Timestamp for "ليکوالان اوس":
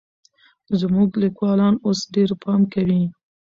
1.23-1.99